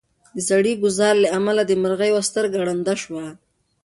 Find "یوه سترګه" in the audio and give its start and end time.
2.11-2.57